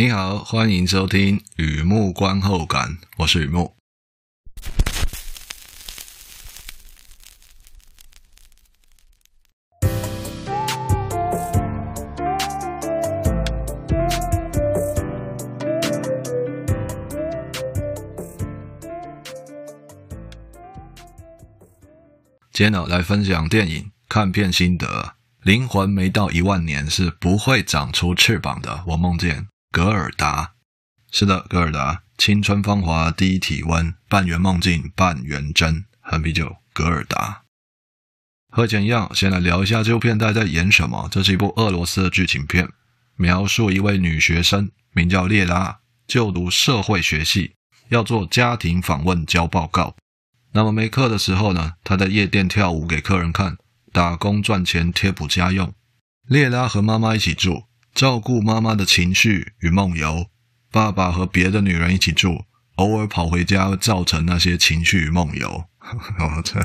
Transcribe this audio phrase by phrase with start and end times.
[0.00, 3.74] 你好，欢迎收听《雨幕观后感》，我是雨幕。
[22.52, 25.14] 今天呢，来分享电影看片心得。
[25.42, 28.84] 灵魂没到一万年是不会长出翅膀的。
[28.86, 30.54] 我梦见格尔达，
[31.12, 37.42] 是的，格尔达，青春芳华，低体温，半圆梦境，半圆真，喝啤酒，格尔达。
[38.50, 41.06] 和以前一样，先来聊一下这部片大概在演什么。
[41.12, 42.70] 这是一部俄罗斯的剧情片，
[43.16, 47.52] 描述一位女学生名叫列拉，就读社会学系，
[47.90, 49.94] 要做家庭访问交报告。
[50.52, 53.58] 那么没课的时候呢，她在夜店跳舞给客人看，
[53.92, 55.74] 打工赚钱贴补家用。
[56.26, 57.64] 列拉和妈妈一起住，
[57.98, 60.26] 照顾妈妈的情绪与梦游。
[60.70, 62.44] 爸爸和别的女人一起住，
[62.76, 65.64] 偶尔跑回家造成那些情绪与梦游。
[66.20, 66.60] 哦，这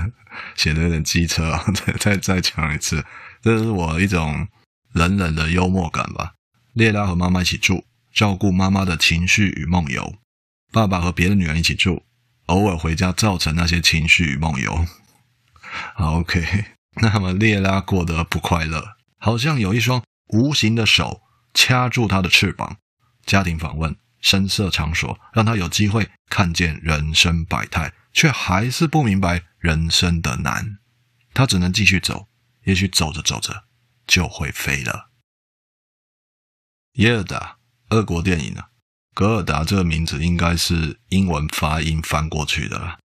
[0.56, 1.66] 写的有点机车啊！
[1.74, 3.04] 再再再讲一次，
[3.42, 4.48] 这是我一种
[4.92, 6.34] 冷冷的幽默感吧。
[6.74, 10.18] 列拉和妈妈一起住，照顾妈妈的情绪与梦游。
[10.72, 12.04] 爸爸和别的女人一起住。
[12.46, 14.86] 偶尔回家造成那些情绪与梦游。
[15.98, 16.66] 好，OK，
[17.02, 21.22] 那么列拉过得不快乐，好像有一双无形的手
[21.54, 22.78] 掐住他的翅膀。
[23.26, 30.80] 家庭访问、声色场所，让他有机会看见人生百态，却还是不明白人生的难。
[31.34, 32.28] 他只能继续走，
[32.66, 33.64] 也许走着走着
[34.06, 35.10] 就会飞了。
[36.94, 37.58] 耶尔达，
[37.90, 38.66] 俄国电影呢？
[39.16, 43.00] 格尔达这个名字应该是英文发音翻过去的。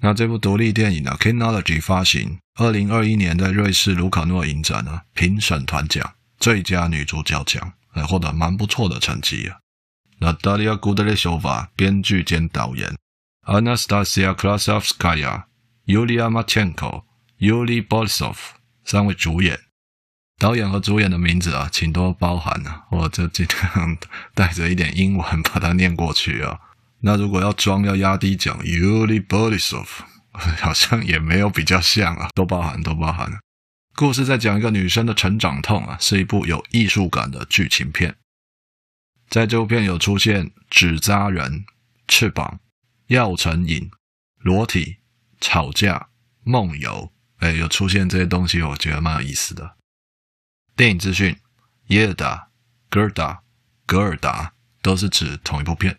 [0.00, 9.58] 那这部独立电影呢，Kinology 发行，二零二一年在瑞士卢卡诺影展呢，评审团奖最佳女主角奖，还获得蛮不错的成绩啊。
[10.18, 12.96] 那 Natalia Gudlevska 编剧兼导演
[13.46, 15.44] ，Anastasia Krasovskaya、
[15.84, 17.04] Yulia Marchenko、
[17.38, 18.36] Yuri Borisov
[18.84, 19.60] 三位主演。
[20.38, 22.86] 导演和主演的名字啊，请多包涵啊！
[22.90, 23.98] 我就尽量
[24.34, 26.58] 带着一点英文把它念过去啊。
[27.00, 29.86] 那如果要装要压低讲，Yuri Borisov
[30.32, 33.38] 好像也没有比较像啊，多包涵，多包涵。
[34.00, 38.16] 故事在讲一个女生的成长痛啊，是一部有艺术感的剧情片。
[39.28, 41.66] 在这部片有出现纸扎人、
[42.08, 42.60] 翅膀、
[43.08, 43.90] 药成瘾、
[44.38, 44.96] 裸体、
[45.38, 46.08] 吵架、
[46.44, 49.76] 梦游，哎，有出现这些东西，我觉得蛮有意思的。
[50.74, 51.36] 电影资讯：
[51.88, 52.48] 耶尔达、
[52.88, 53.42] 格尔达、
[53.84, 55.98] 格尔达都是指同一部片。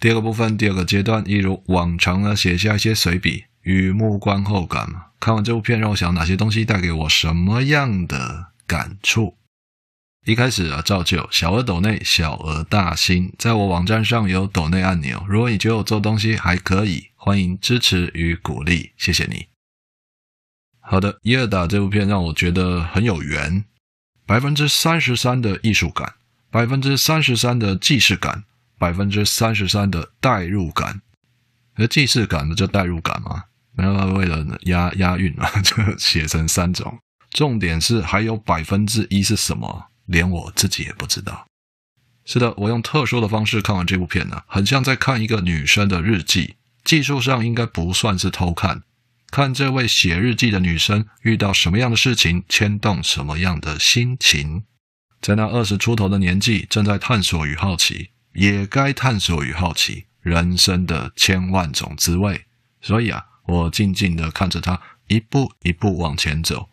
[0.00, 5.06] 第二个部分，第二个阶段，一如往常呢，写下一些随笔与幕观后感嘛。
[5.18, 9.36] 看完这部片，让我想哪些东西带给我什么样的感触？
[10.24, 15.24] 一开始啊，照旧，小额抖内，小额大新，在我网站上有抖内按钮。
[15.26, 19.46] 如果你觉得我做东西还可以，欢迎支持与鼓励，谢谢你。
[20.80, 23.64] 好的，耶尔达这部片让我觉得很有缘，
[24.24, 26.14] 百分之三十三的艺术感，
[26.50, 28.44] 百分之三十三的既视感，
[28.78, 31.02] 百分之三十三的代入感。
[31.74, 33.44] 而既视感不就代入感吗？
[33.72, 36.98] 没有为了押押韵嘛， 就写成三种。
[37.30, 39.90] 重点是还有百分之一是什么？
[40.06, 41.46] 连我自己也不知道。
[42.24, 46.56] 是的，我用特殊的方式看完这部片呢，很像在看一个女生的日记。
[46.84, 48.82] 技术上应该不算是偷看，
[49.30, 54.64] 看这位写日记的女生遇到什么样的事情，牵动什么样的心情。
[55.20, 62.46] 在那二十出头的年纪，正在探索与好奇，也该探索与好奇人生的千万种滋味。
[62.80, 66.68] 所以啊，我静静地看着她一步一步往前走。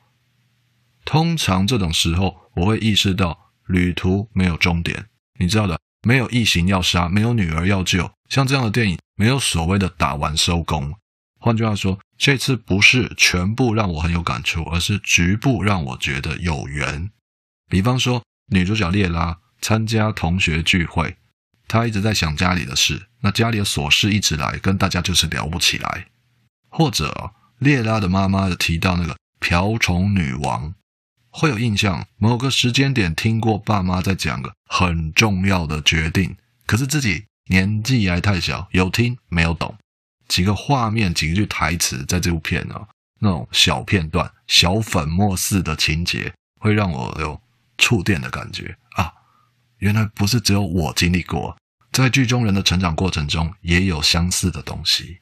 [1.04, 5.08] 通常这种时候，我会意识到旅途没有终点，
[5.40, 10.94] 你知道的，没有异形要杀，没有女儿要救，像这样的电影没有所谓的打完收工。
[11.40, 17.12] 换句话说，这次不是全部让我很有感触，而是局部让我觉得有缘。
[17.70, 21.18] 比方说，女主角列拉参加同学聚会，
[21.68, 26.08] 他一直在想家里的事，那家里的琐事一直来，跟大家就是聊不起来。
[26.70, 30.74] 或者，列拉的妈妈提到那个瓢虫女王。
[31.30, 39.76] 会有印象，某个时间点听过爸妈在讲个很重要的决定，可是自己年纪还太小，有听没有懂。
[40.30, 42.88] 几个画面，几句台词，在这部片啊，
[43.20, 47.42] 那种小片段、小粉末似的情节，会让我有
[47.78, 49.12] 触电的感觉啊！
[49.86, 51.56] 原来不是只有我经历过，
[51.92, 55.20] 在剧中人的成长过程中也有相似的东西，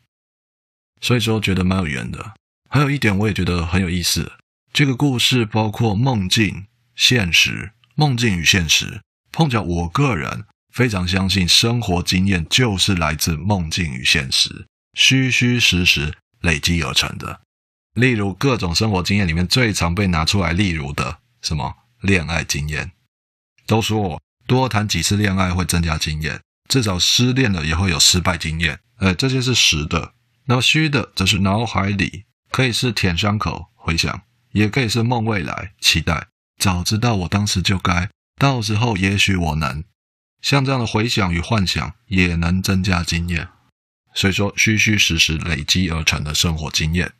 [1.02, 2.34] 所以说觉得蛮有缘的。
[2.70, 4.32] 还有一点，我也觉得很有意思。
[4.72, 9.02] 这个故事包括梦境、现实、梦境与现实。
[9.34, 17.42] 碰巧我个人非常相信，生活经验就是来自梦境与现实，虚虚实实累积而成的。
[17.96, 22.94] 例如各种生活经验里面最常被拿出来例如的什么恋爱经验，
[23.68, 28.80] 都说我多谈几次恋爱会增加经验，至少失恋了也会有失败经验。
[28.98, 30.14] 呃，这些是实的。
[30.46, 36.28] 那么虚的则是脑海里，可以是舔伤口回想，也可以是梦未来期待。
[36.60, 39.84] 早知道我当时就该，到时候也许我能。
[40.42, 43.48] 像这样的回想与幻想也能增加经验。
[44.14, 47.14] 所以说，虚虚实实累积而成的生活经验。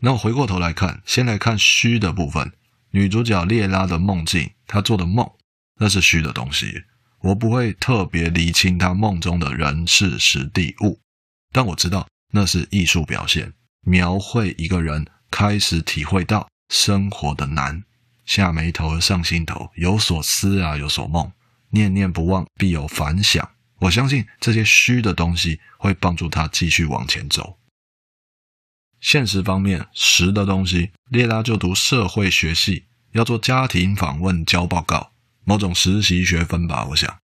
[0.00, 2.52] 那我回过头来看，先来看虚的部分。
[2.90, 5.30] 女主角列拉的梦境，她做的梦，
[5.78, 6.84] 那是虚的东西。
[7.20, 11.00] 我不会特别厘清他梦中的人事实地物，
[11.52, 17.82] 但我知道那是艺术表现，描绘一个人开始体会到生活的难，
[18.24, 21.32] 下眉头上心头，有所思啊，有所梦，
[21.70, 23.50] 念念不忘必有反响。
[23.80, 27.58] 我相信这些虚的东西会帮助他继续往前走。
[29.00, 35.12] 现实方面，实的东西，列拉就读社会学系，要做家庭访问、交报告，
[35.48, 36.84] 某种实习学分吧。
[36.90, 37.20] 我想，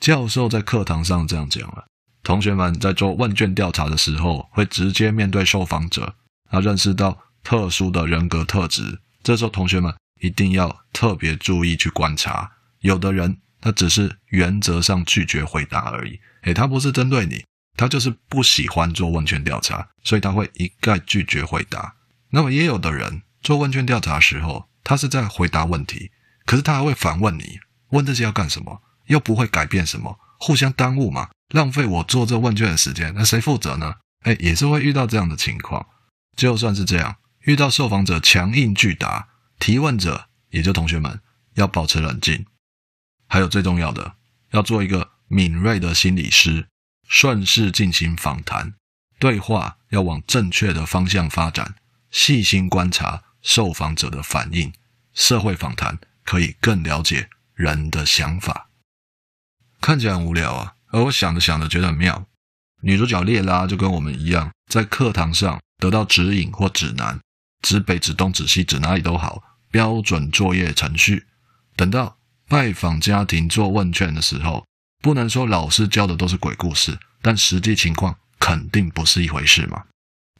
[0.00, 1.84] 教授在课堂上这样讲了：
[2.22, 6.14] 同学们在做问卷调查的时候，会直接面对受访者，
[6.50, 9.00] 他认识到特殊的人格特质。
[9.22, 12.50] 这时候，同学们一定要特别注意去观察。
[12.80, 17.44] 有的人，他只是原则上拒绝回答而已，诶，他不是针对你。
[17.76, 21.96] 他就是不喜欢做问卷调查，所以他会一概拒绝回答。
[22.30, 26.10] 那么也有的人做问卷调查时候，他是在回答问题，
[26.44, 27.60] 可是他还会反问你，
[27.90, 28.82] 问这些要干什么？
[29.06, 33.96] 又不会改变什么，互相耽误嘛，浪费我做这问卷的时间，那谁负责呢？
[34.20, 35.86] 哎，也是会遇到这样的情况。
[36.36, 39.28] 就算是这样，遇到受访者强硬拒答，
[39.58, 41.20] 提问者也就同学们
[41.54, 42.46] 要保持冷静，
[43.26, 44.14] 还有最重要的，
[44.52, 46.68] 要做一个敏锐的心理师。
[47.08, 48.72] 顺势进行访谈，
[49.18, 51.74] 对话要往正确的方向发展，
[52.10, 54.72] 细心观察受访者的反应。
[55.12, 58.70] 社会访谈可以更了解人的想法。
[59.80, 62.26] 看起来很无聊啊，而我想着想着觉得很妙。
[62.82, 67.20] 女主角列拉就跟我们一样，在课堂上得到指引或指南，
[67.62, 71.26] 指北、指东、指西，指哪里都好，标准作业程序。
[71.76, 74.64] 等到拜访家庭做问卷的时候。
[75.02, 79.82] 不能说老师教的都是鬼故事，但实际情况肯定不是一回事嘛。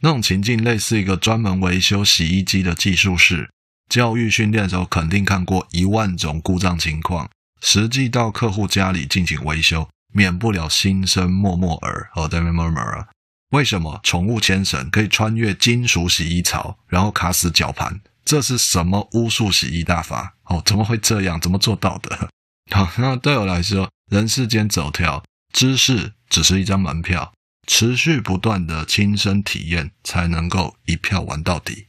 [0.02, 3.50] 那种情境类似一个专门维修洗衣机的技术室，
[3.92, 7.28] 教育训练的时候肯定看过一万种故障情况，
[7.60, 12.08] 实际到客户家里进行维修，免不了心生默默耳。
[12.14, 13.04] 哦，在那边 murmur，
[13.50, 18.00] 为什么宠物牵绳可以穿越金属洗衣槽，然后卡死绞盘？
[18.24, 20.36] 这是什么巫术洗衣大法？
[20.44, 21.38] 哦，怎么会这样？
[21.38, 22.30] 怎么做到的？
[22.74, 23.90] 好，那对我来说。
[24.10, 25.22] 人世间走跳，
[25.52, 27.34] 知识只是一张门票，
[27.66, 31.88] 持续不断的亲身体验，才能够一票玩到底。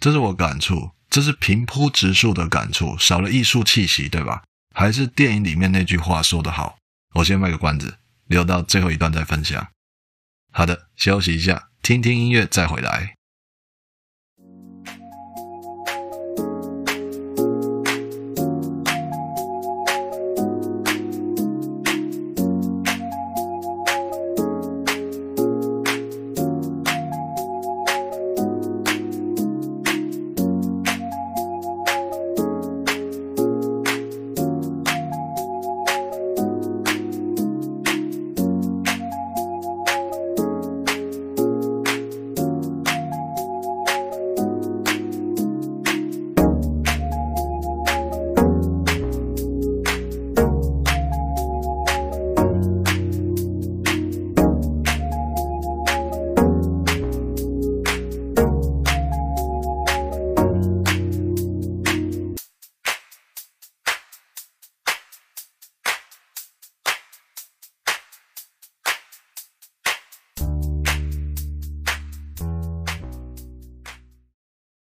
[0.00, 4.42] 这是我感触，这是平铺直述的感触，少了艺术气息，对吧？
[4.74, 6.78] 还是电影里面那句话说得好，
[7.14, 9.68] 我先卖个关子，留到最后一段再分享。
[10.52, 13.17] 好的，休息一下，听听音乐再回来。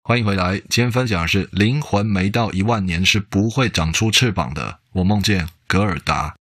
[0.06, 4.80] 欢迎回来，今天分享的是灵魂没到一万年是不会长出翅膀的。
[4.92, 6.36] 我梦见格尔达。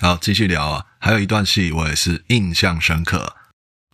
[0.00, 3.36] 好，继续聊啊，还有一段戏我也是印象深刻。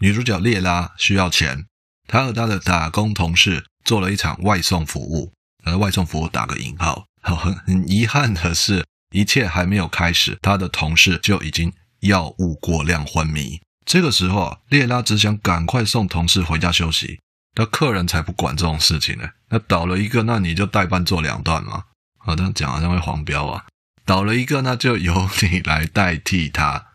[0.01, 1.67] 女主角列拉需要钱，
[2.07, 5.33] 她和她的打工同事做了一场外送服务，
[5.65, 7.07] 呃，外送服务打个引号。
[7.21, 13.61] 很很遗憾的是，一切还没有开始，她的同事就已经药物过量昏迷。
[13.85, 17.19] 这个时候啊，列拉只想赶快送同事回家休息。
[17.59, 19.29] 那客人才不管这种事情呢。
[19.49, 21.87] 那倒了一个，那你就代办做两段嘛。
[22.17, 23.67] 好，这样讲好像会黄标啊。
[24.07, 26.87] 倒了一个，那就由你来代替他。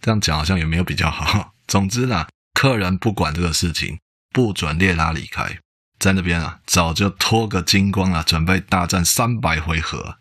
[0.00, 1.54] 这样讲好像也没有比较好。
[1.68, 4.00] 总之呢，客人不管这个事情，
[4.32, 5.60] 不准列拉离开。
[6.00, 10.18] 在那边啊，早就脱个精光了，准备大战三百回合。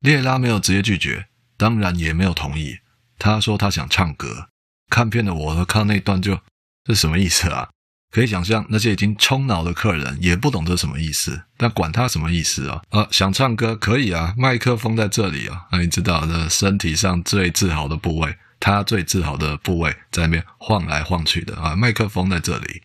[0.00, 2.80] 列拉没有直接拒绝，当然也没有同意。
[3.18, 4.48] 他说他想唱歌。
[4.90, 6.40] 看片的我看那段就，
[6.84, 7.70] 这什么意思啊？
[8.10, 12.82] 可以想象那些已经冲脑的客人也不懂这什么意思，但管他什么意思啊？
[12.90, 22.82] 啊，想唱歌可以啊，麦克风在这里啊，那你知道的，身体上最自豪的部位，他最自豪的部位在那边晃来晃去的啊，麦克风在这里。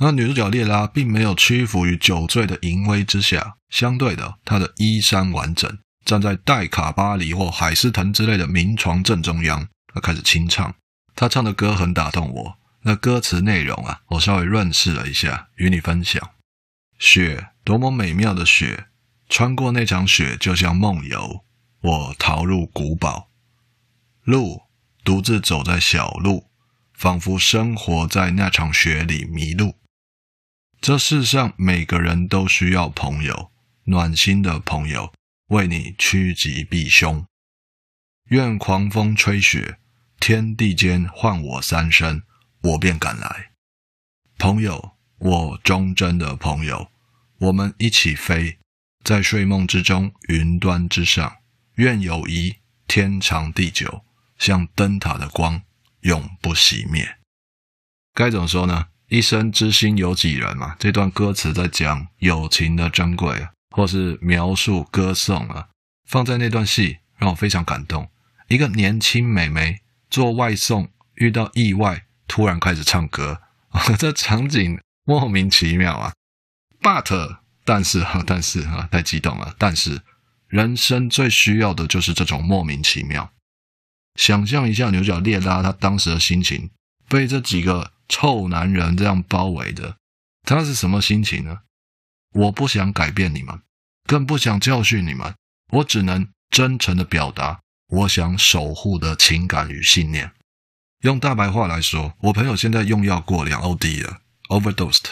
[0.00, 10.74] 那女主角列拉并没有屈服于酒醉的淫威之下，相对的，她的衣衫完整，站在戴卡巴黎或海斯腾之类的名床正中央，她开始清唱。
[11.14, 12.56] 她唱的歌很打动我。
[12.84, 16.32] 那歌词内容啊，我稍微润饰了一下，与你分享。
[16.98, 18.86] 雪，多么美妙的雪，
[19.28, 21.44] 穿过那场雪就像梦游。
[21.80, 23.30] 我逃入古堡。
[24.22, 24.62] 路，
[25.04, 26.48] 独自走在小路，
[26.92, 29.76] 仿佛生活在那场雪里迷路。
[30.80, 33.52] 这世上每个人都需要朋友，
[33.84, 35.12] 暖心的朋友，
[35.48, 37.24] 为你趋吉避凶。
[38.26, 39.78] 愿狂风吹雪，
[40.18, 42.22] 天地间换我三声，
[42.62, 43.50] 我便赶来。
[44.38, 46.90] 朋友，我忠贞的朋友，
[47.38, 48.58] 我们一起飞，
[49.04, 51.36] 在睡梦之中，云端之上。
[51.76, 54.04] 愿友谊天长地久，
[54.38, 55.62] 像灯塔的光，
[56.00, 57.18] 永不熄灭。
[58.14, 58.88] 该怎么说呢？
[59.08, 60.76] 一生知心有几人嘛？
[60.78, 65.68] 这段歌词在讲友情的珍贵，或是描述歌颂啊。
[66.08, 68.10] 放在那段戏，让我非常感动。
[68.48, 73.40] 一个年轻美眉做外送，遇到意外，突然开始唱歌，
[73.98, 76.12] 这场景莫名其妙啊。
[76.80, 79.54] But 但是哈， 但是哈， 太激动了。
[79.58, 80.02] 但是
[80.48, 83.32] 人生最需要的就是这种莫名其妙。
[84.16, 86.70] 想象一下牛角列拉他当时的心情，
[87.08, 87.92] 被这几个。
[88.08, 89.96] 臭男人这样包围的，
[90.42, 91.60] 他是什么心情呢？
[92.34, 93.62] 我不想改变你们，
[94.04, 95.34] 更不想教训你们，
[95.70, 100.30] 我只能真诚的表达我想守护的情感与信念。
[101.02, 105.02] 用大白话来说，我朋友现在用药过量，OD 了，overdosed，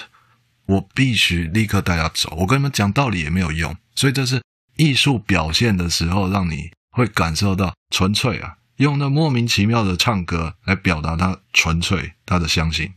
[0.66, 2.32] 我必须立刻带他走。
[2.38, 4.40] 我跟你们讲道理也没有用，所以这是
[4.76, 8.59] 艺术表现的时候，让你会感受到纯粹啊。
[8.76, 12.92] 用那莫名其妙的唱歌来表达他纯粹他的相信。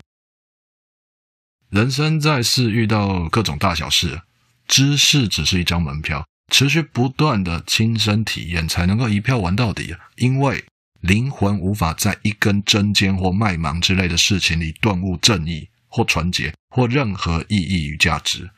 [1.72, 4.22] 人生在世遇到各种大小事，
[4.68, 9.96] 知识只是一张门票，持续不断的亲身体验才能够一票玩到底。
[10.16, 10.64] 因为
[11.04, 18.50] 灵魂无法在一根针尖或麦芒之类的事情里顿悟正义或纯洁或任何意义与价值，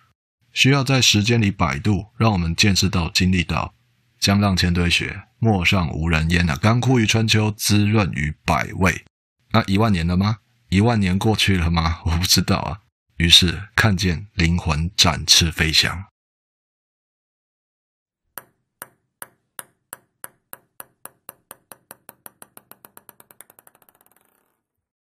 [0.53, 3.73] 需要在时间里摆渡，让我们见识到、经历到。
[4.19, 6.55] 江浪千堆雪，陌上无人烟啊！
[6.55, 9.03] 干枯于春秋，滋润于百味。
[9.51, 10.37] 那一万年了吗？
[10.69, 12.01] 一万年过去了吗？
[12.05, 12.81] 我不知道啊。
[13.17, 16.05] 于是看见灵魂展翅飞翔。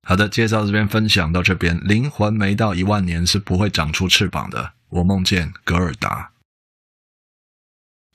[0.08, 1.80] 好的，介绍这边分享到这边。
[1.82, 4.75] 灵魂没到一万年是不会长出翅膀的。
[4.88, 6.30] 我梦见格尔达。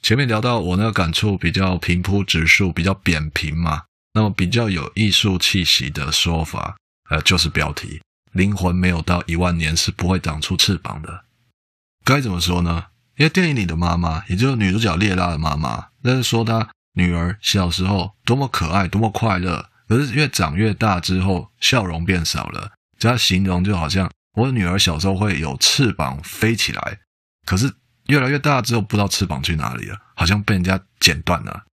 [0.01, 3.83] 前面聊到我那个感触比较平铺直述，比较扁平嘛，
[4.13, 6.77] 那么比较有艺术气息的说法，
[7.09, 11.25] 呃，就是标题：灵魂没有到一万年是不会长出翅膀的。
[12.05, 12.85] 该怎么说呢？
[13.17, 22.71] 因为电影里的妈妈，也就是女主角列拉的妈妈，那是说她女儿小时候多么可爱，多么快乐，可是越长越大之后，笑容变少了。
[22.97, 26.99] 这样形容就好像我女儿小时候会有翅膀飞起来，
[27.45, 27.73] 可是。
[28.07, 31.65] 越来越大之后，不知道翅膀去哪里了，好像被人家剪断了。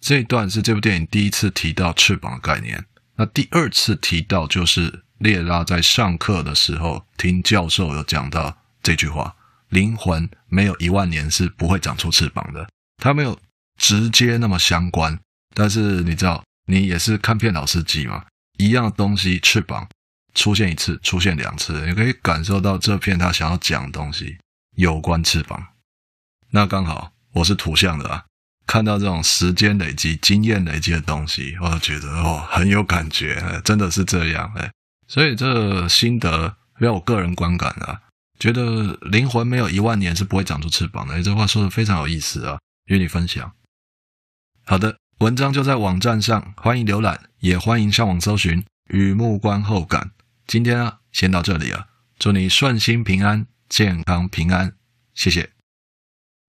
[0.00, 2.86] 这一段是这部电影第一次提到翅膀的概念。
[3.16, 9.36] 那第二次提到就是列拉在上课的时候听教授有讲到这句话：
[9.68, 12.66] 灵魂没有一万年是不会长出翅膀的。
[12.96, 13.38] 它没有
[13.76, 15.20] 直接那么相关，
[15.54, 18.24] 但是你知道，你也是看片老司机嘛，
[18.58, 19.88] 一样东西，翅膀
[20.34, 24.38] 出现一次，出现两次，你可以感受到这片他想要讲的东西。
[24.76, 25.66] 有关翅膀，
[26.50, 28.24] 那刚好我是图像的啊，
[28.66, 34.70] 看到这种时间累积、经验累积的东西，我就觉得哦很有感觉，真的是这样哎。
[35.08, 38.00] 所以这心得要我个人观感啊，
[38.38, 41.20] 觉得灵魂没有一万年是不会长出翅膀的。
[41.20, 43.52] 这话说的非常有意思啊，与你分享。
[44.64, 50.00] 好的，文章就在网站上，欢迎浏览，也欢迎上网搜寻《雨幕观后感》。
[50.46, 51.88] 今天啊，先到这里了。
[52.18, 54.72] 祝你顺心平安，健康平安，
[55.12, 55.50] 谢谢。